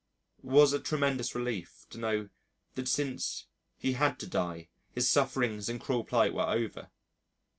[0.39, 2.29] It was a tremendous relief to know
[2.73, 3.45] that since
[3.77, 6.89] he had to die his sufferings and cruel plight were over.